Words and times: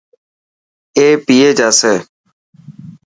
اي 0.97 1.07
پئي 1.25 1.47
جاسي. 1.57 1.95